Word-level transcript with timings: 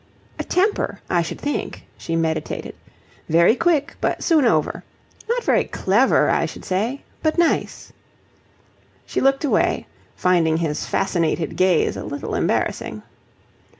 "A 0.39 0.43
temper, 0.43 0.99
I 1.11 1.21
should 1.21 1.39
think," 1.39 1.85
she 1.95 2.15
meditated. 2.15 2.73
"Very 3.29 3.55
quick, 3.55 3.97
but 4.01 4.23
soon 4.23 4.45
over. 4.45 4.83
Not 5.29 5.43
very 5.43 5.65
clever, 5.65 6.27
I 6.27 6.47
should 6.47 6.65
say, 6.65 7.03
but 7.21 7.37
nice." 7.37 7.93
She 9.05 9.21
looked 9.21 9.43
away, 9.45 9.85
finding 10.15 10.57
his 10.57 10.87
fascinated 10.87 11.55
gaze 11.55 11.95
a 11.95 12.03
little 12.03 12.33
embarrassing. 12.33 13.03